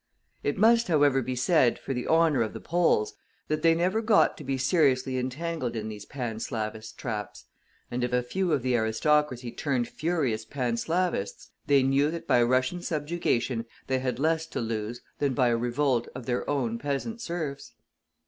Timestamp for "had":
13.99-14.17